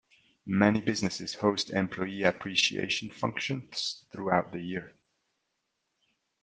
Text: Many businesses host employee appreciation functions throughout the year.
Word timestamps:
Many 0.47 0.81
businesses 0.81 1.35
host 1.35 1.69
employee 1.69 2.23
appreciation 2.23 3.11
functions 3.11 4.03
throughout 4.11 4.51
the 4.51 4.59
year. 4.59 4.95